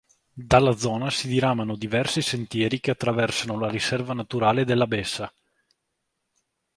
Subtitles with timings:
[0.51, 5.31] Dalla zona si diramano diversi sentieri che attraversano la riserva naturale della Bessa.